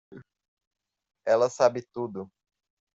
Ela 1.27 1.47
sabe 1.47 1.83
tudo. 1.93 2.27